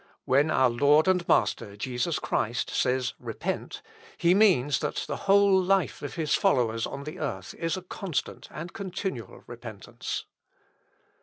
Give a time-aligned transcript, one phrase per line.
[0.25, 3.83] "When our Lord and Master Jesus Christ says 'repent,'
[4.17, 8.47] he means that the whole life of his followers on the earth is a constant
[8.51, 10.25] and continual repentance.